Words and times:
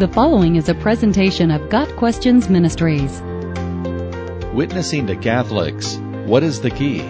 The 0.00 0.08
following 0.08 0.56
is 0.56 0.70
a 0.70 0.74
presentation 0.74 1.50
of 1.50 1.68
Got 1.68 1.94
Questions 1.96 2.48
Ministries. 2.48 3.20
Witnessing 4.54 5.06
to 5.08 5.14
Catholics. 5.14 5.96
What 6.24 6.42
is 6.42 6.62
the 6.62 6.70
key? 6.70 7.00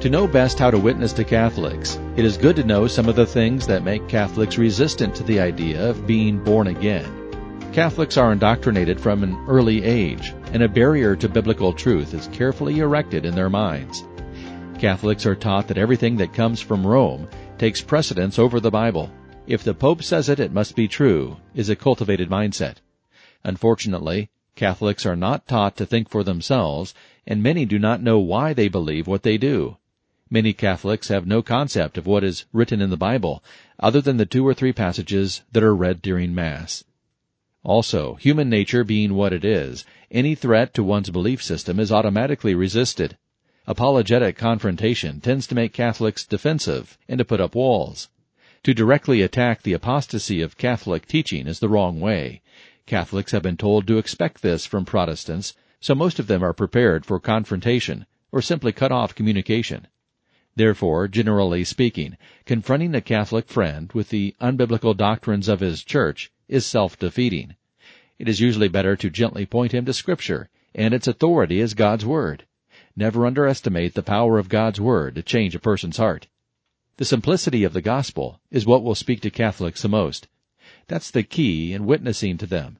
To 0.00 0.10
know 0.10 0.26
best 0.26 0.58
how 0.58 0.70
to 0.70 0.78
witness 0.78 1.14
to 1.14 1.24
Catholics, 1.24 1.98
it 2.16 2.26
is 2.26 2.36
good 2.36 2.56
to 2.56 2.64
know 2.64 2.86
some 2.86 3.08
of 3.08 3.16
the 3.16 3.24
things 3.24 3.66
that 3.66 3.82
make 3.82 4.08
Catholics 4.08 4.58
resistant 4.58 5.14
to 5.14 5.22
the 5.22 5.40
idea 5.40 5.88
of 5.88 6.06
being 6.06 6.44
born 6.44 6.66
again. 6.66 7.70
Catholics 7.72 8.18
are 8.18 8.30
indoctrinated 8.30 9.00
from 9.00 9.22
an 9.22 9.34
early 9.48 9.82
age, 9.82 10.34
and 10.52 10.62
a 10.62 10.68
barrier 10.68 11.16
to 11.16 11.30
biblical 11.30 11.72
truth 11.72 12.12
is 12.12 12.28
carefully 12.30 12.80
erected 12.80 13.24
in 13.24 13.34
their 13.34 13.48
minds. 13.48 14.04
Catholics 14.78 15.24
are 15.24 15.34
taught 15.34 15.68
that 15.68 15.78
everything 15.78 16.18
that 16.18 16.34
comes 16.34 16.60
from 16.60 16.86
Rome 16.86 17.26
takes 17.56 17.80
precedence 17.80 18.38
over 18.38 18.60
the 18.60 18.70
Bible. 18.70 19.10
If 19.48 19.64
the 19.64 19.72
Pope 19.72 20.02
says 20.02 20.28
it, 20.28 20.38
it 20.38 20.52
must 20.52 20.76
be 20.76 20.86
true, 20.86 21.38
is 21.54 21.70
a 21.70 21.74
cultivated 21.74 22.28
mindset. 22.28 22.82
Unfortunately, 23.42 24.28
Catholics 24.56 25.06
are 25.06 25.16
not 25.16 25.48
taught 25.48 25.74
to 25.78 25.86
think 25.86 26.10
for 26.10 26.22
themselves, 26.22 26.92
and 27.26 27.42
many 27.42 27.64
do 27.64 27.78
not 27.78 28.02
know 28.02 28.18
why 28.18 28.52
they 28.52 28.68
believe 28.68 29.06
what 29.06 29.22
they 29.22 29.38
do. 29.38 29.78
Many 30.28 30.52
Catholics 30.52 31.08
have 31.08 31.26
no 31.26 31.40
concept 31.40 31.96
of 31.96 32.06
what 32.06 32.24
is 32.24 32.44
written 32.52 32.82
in 32.82 32.90
the 32.90 32.98
Bible, 32.98 33.42
other 33.80 34.02
than 34.02 34.18
the 34.18 34.26
two 34.26 34.46
or 34.46 34.52
three 34.52 34.74
passages 34.74 35.40
that 35.52 35.62
are 35.62 35.74
read 35.74 36.02
during 36.02 36.34
Mass. 36.34 36.84
Also, 37.62 38.16
human 38.16 38.50
nature 38.50 38.84
being 38.84 39.14
what 39.14 39.32
it 39.32 39.46
is, 39.46 39.86
any 40.10 40.34
threat 40.34 40.74
to 40.74 40.84
one's 40.84 41.08
belief 41.08 41.42
system 41.42 41.80
is 41.80 41.90
automatically 41.90 42.54
resisted. 42.54 43.16
Apologetic 43.66 44.36
confrontation 44.36 45.22
tends 45.22 45.46
to 45.46 45.54
make 45.54 45.72
Catholics 45.72 46.26
defensive 46.26 46.98
and 47.08 47.16
to 47.16 47.24
put 47.24 47.40
up 47.40 47.54
walls. 47.54 48.10
To 48.68 48.74
directly 48.74 49.22
attack 49.22 49.62
the 49.62 49.72
apostasy 49.72 50.42
of 50.42 50.58
Catholic 50.58 51.06
teaching 51.06 51.46
is 51.46 51.58
the 51.58 51.70
wrong 51.70 52.00
way. 52.00 52.42
Catholics 52.84 53.32
have 53.32 53.42
been 53.42 53.56
told 53.56 53.86
to 53.86 53.96
expect 53.96 54.42
this 54.42 54.66
from 54.66 54.84
Protestants, 54.84 55.54
so 55.80 55.94
most 55.94 56.18
of 56.18 56.26
them 56.26 56.44
are 56.44 56.52
prepared 56.52 57.06
for 57.06 57.18
confrontation 57.18 58.04
or 58.30 58.42
simply 58.42 58.72
cut 58.72 58.92
off 58.92 59.14
communication. 59.14 59.86
Therefore, 60.54 61.08
generally 61.08 61.64
speaking, 61.64 62.18
confronting 62.44 62.94
a 62.94 63.00
Catholic 63.00 63.48
friend 63.48 63.90
with 63.94 64.10
the 64.10 64.36
unbiblical 64.38 64.94
doctrines 64.94 65.48
of 65.48 65.60
his 65.60 65.82
church 65.82 66.30
is 66.46 66.66
self-defeating. 66.66 67.54
It 68.18 68.28
is 68.28 68.38
usually 68.38 68.68
better 68.68 68.96
to 68.96 69.08
gently 69.08 69.46
point 69.46 69.72
him 69.72 69.86
to 69.86 69.94
Scripture 69.94 70.50
and 70.74 70.92
its 70.92 71.08
authority 71.08 71.62
as 71.62 71.72
God's 71.72 72.04
Word. 72.04 72.44
Never 72.94 73.24
underestimate 73.24 73.94
the 73.94 74.02
power 74.02 74.38
of 74.38 74.50
God's 74.50 74.78
Word 74.78 75.14
to 75.14 75.22
change 75.22 75.54
a 75.54 75.58
person's 75.58 75.96
heart. 75.96 76.26
The 76.98 77.04
simplicity 77.04 77.62
of 77.62 77.74
the 77.74 77.80
gospel 77.80 78.40
is 78.50 78.66
what 78.66 78.82
will 78.82 78.96
speak 78.96 79.20
to 79.20 79.30
Catholics 79.30 79.82
the 79.82 79.88
most. 79.88 80.26
That's 80.88 81.12
the 81.12 81.22
key 81.22 81.72
in 81.72 81.86
witnessing 81.86 82.38
to 82.38 82.46
them. 82.46 82.78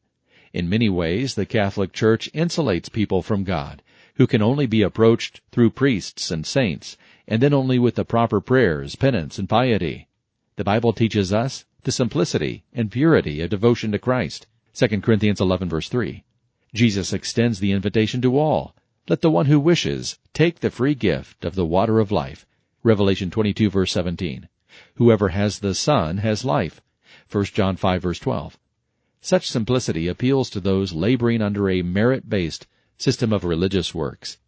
In 0.52 0.68
many 0.68 0.88
ways, 0.88 1.36
the 1.36 1.46
Catholic 1.46 1.92
Church 1.92 2.28
insulates 2.34 2.90
people 2.90 3.22
from 3.22 3.44
God, 3.44 3.80
who 4.16 4.26
can 4.26 4.42
only 4.42 4.66
be 4.66 4.82
approached 4.82 5.40
through 5.52 5.70
priests 5.70 6.32
and 6.32 6.44
saints, 6.44 6.96
and 7.28 7.40
then 7.40 7.54
only 7.54 7.78
with 7.78 7.94
the 7.94 8.04
proper 8.04 8.40
prayers, 8.40 8.96
penance, 8.96 9.38
and 9.38 9.48
piety. 9.48 10.08
The 10.56 10.64
Bible 10.64 10.92
teaches 10.92 11.32
us 11.32 11.64
the 11.84 11.92
simplicity 11.92 12.64
and 12.72 12.90
purity 12.90 13.40
of 13.40 13.50
devotion 13.50 13.92
to 13.92 14.00
Christ. 14.00 14.48
2 14.74 15.00
Corinthians 15.00 15.40
11 15.40 15.68
verse 15.68 15.88
3. 15.88 16.24
Jesus 16.74 17.12
extends 17.12 17.60
the 17.60 17.70
invitation 17.70 18.20
to 18.22 18.36
all. 18.36 18.74
Let 19.08 19.20
the 19.20 19.30
one 19.30 19.46
who 19.46 19.60
wishes 19.60 20.18
take 20.34 20.58
the 20.58 20.72
free 20.72 20.96
gift 20.96 21.44
of 21.44 21.54
the 21.54 21.64
water 21.64 22.00
of 22.00 22.10
life. 22.10 22.44
Revelation 22.84 23.28
22 23.28 23.70
verse 23.70 23.90
17. 23.90 24.48
Whoever 24.94 25.30
has 25.30 25.58
the 25.58 25.74
Son 25.74 26.18
has 26.18 26.44
life. 26.44 26.80
1 27.28 27.44
John 27.46 27.74
5 27.74 28.02
verse 28.02 28.20
12. 28.20 28.56
Such 29.20 29.50
simplicity 29.50 30.06
appeals 30.06 30.48
to 30.50 30.60
those 30.60 30.92
laboring 30.92 31.42
under 31.42 31.68
a 31.68 31.82
merit-based 31.82 32.68
system 32.96 33.32
of 33.32 33.42
religious 33.42 33.96
works. 33.96 34.38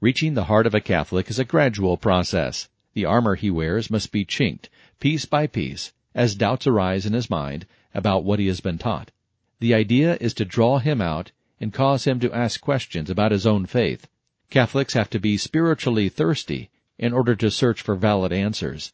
Reaching 0.00 0.34
the 0.34 0.44
heart 0.44 0.66
of 0.66 0.74
a 0.74 0.80
Catholic 0.80 1.30
is 1.30 1.38
a 1.38 1.44
gradual 1.44 1.96
process. 1.96 2.68
The 2.92 3.04
armor 3.04 3.36
he 3.36 3.52
wears 3.52 3.88
must 3.88 4.10
be 4.10 4.24
chinked, 4.24 4.68
piece 4.98 5.24
by 5.24 5.46
piece, 5.46 5.92
as 6.12 6.34
doubts 6.34 6.66
arise 6.66 7.06
in 7.06 7.12
his 7.12 7.30
mind 7.30 7.66
about 7.94 8.24
what 8.24 8.40
he 8.40 8.48
has 8.48 8.60
been 8.60 8.78
taught. 8.78 9.12
The 9.60 9.74
idea 9.74 10.18
is 10.20 10.34
to 10.34 10.44
draw 10.44 10.80
him 10.80 11.00
out 11.00 11.30
and 11.60 11.72
cause 11.72 12.04
him 12.04 12.18
to 12.18 12.32
ask 12.32 12.60
questions 12.60 13.10
about 13.10 13.30
his 13.30 13.46
own 13.46 13.66
faith. 13.66 14.08
Catholics 14.50 14.94
have 14.94 15.08
to 15.10 15.20
be 15.20 15.36
spiritually 15.36 16.08
thirsty 16.08 16.70
in 16.98 17.12
order 17.12 17.34
to 17.34 17.50
search 17.50 17.82
for 17.82 17.94
valid 17.94 18.32
answers. 18.32 18.92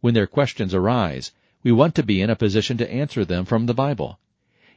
When 0.00 0.14
their 0.14 0.26
questions 0.26 0.74
arise, 0.74 1.32
we 1.62 1.72
want 1.72 1.94
to 1.96 2.02
be 2.02 2.20
in 2.22 2.30
a 2.30 2.36
position 2.36 2.76
to 2.78 2.92
answer 2.92 3.24
them 3.24 3.44
from 3.44 3.66
the 3.66 3.74
Bible. 3.74 4.18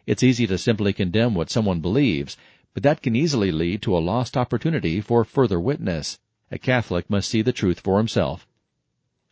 It's 0.07 0.23
easy 0.23 0.47
to 0.47 0.57
simply 0.57 0.93
condemn 0.93 1.35
what 1.35 1.49
someone 1.49 1.79
believes, 1.79 2.37
but 2.73 2.83
that 2.83 3.01
can 3.01 3.15
easily 3.15 3.51
lead 3.51 3.81
to 3.83 3.95
a 3.95 3.99
lost 3.99 4.35
opportunity 4.35 5.01
for 5.01 5.23
further 5.23 5.59
witness. 5.59 6.19
A 6.51 6.57
Catholic 6.57 7.09
must 7.09 7.29
see 7.29 7.41
the 7.41 7.53
truth 7.53 7.79
for 7.79 7.97
himself. 7.97 8.47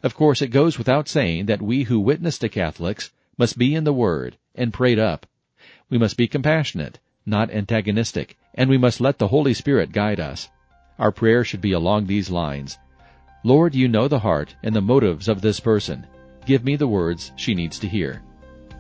Of 0.04 0.16
course, 0.16 0.42
it 0.42 0.50
goes 0.50 0.78
without 0.78 1.08
saying 1.08 1.48
that 1.48 1.62
we 1.62 1.84
who 1.84 2.00
witness 2.00 2.38
to 2.40 2.50
Catholics 2.50 3.12
must 3.38 3.58
be 3.58 3.76
in 3.76 3.84
the 3.84 3.94
Word 3.94 4.38
and 4.56 4.74
prayed 4.74 5.00
up. 5.00 5.26
We 5.90 5.98
must 5.98 6.18
be 6.18 6.28
compassionate, 6.28 7.00
not 7.26 7.52
antagonistic, 7.52 8.38
and 8.54 8.70
we 8.70 8.78
must 8.78 9.02
let 9.02 9.18
the 9.18 9.28
Holy 9.28 9.54
Spirit 9.54 9.92
guide 9.92 10.20
us. 10.20 10.50
Our 10.98 11.12
prayer 11.12 11.44
should 11.44 11.62
be 11.62 11.72
along 11.72 12.06
these 12.06 12.30
lines. 12.30 12.78
Lord, 13.44 13.74
you 13.74 13.88
know 13.88 14.10
the 14.10 14.20
heart 14.20 14.54
and 14.64 14.76
the 14.76 14.82
motives 14.82 15.30
of 15.30 15.40
this 15.40 15.62
person. 15.62 16.06
Give 16.46 16.66
me 16.66 16.76
the 16.76 16.90
words 16.90 17.32
she 17.38 17.56
needs 17.56 17.80
to 17.80 17.88
hear. 17.88 18.22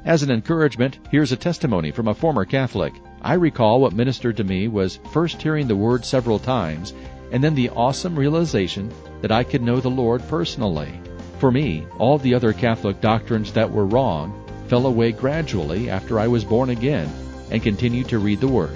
As 0.03 0.22
an 0.22 0.31
encouragement, 0.31 1.00
here's 1.09 1.31
a 1.31 1.38
testimony 1.38 1.92
from 1.92 2.09
a 2.09 2.14
former 2.14 2.44
Catholic. 2.44 2.94
I 3.22 3.36
recall 3.36 3.80
what 3.80 3.94
ministered 3.94 4.36
to 4.36 4.44
me 4.44 4.68
was 4.68 5.00
first 5.14 5.42
hearing 5.42 5.70
the 5.70 5.78
word 5.78 6.03
several 6.03 6.40
times 6.40 6.94
and 7.31 7.42
then 7.42 7.56
the 7.56 7.70
awesome 7.70 8.20
realization 8.20 8.92
that 9.22 9.31
I 9.31 9.44
could 9.44 9.62
know 9.62 9.80
the 9.80 9.90
Lord 9.90 10.28
personally. 10.28 10.91
For 11.38 11.52
me, 11.52 11.86
all 11.97 12.18
the 12.18 12.34
other 12.34 12.52
Catholic 12.52 13.00
doctrines 13.00 13.53
that 13.53 13.72
were 13.72 13.86
wrong 13.86 14.44
fell 14.68 14.88
away 14.88 15.14
gradually 15.14 15.90
after 15.90 16.20
I 16.20 16.28
was 16.28 16.44
born 16.44 16.70
again 16.70 17.09
and 17.50 17.64
continued 17.64 18.09
to 18.09 18.20
read 18.20 18.41
the 18.41 18.47
Word. 18.50 18.76